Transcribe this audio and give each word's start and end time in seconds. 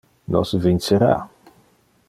Nos 0.35 0.49
vincera. 0.65 1.13